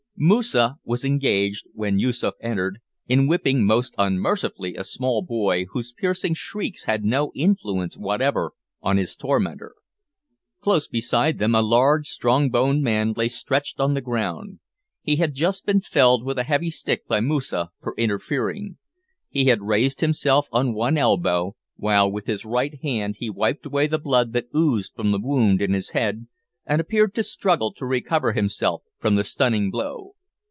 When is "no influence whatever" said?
7.03-8.51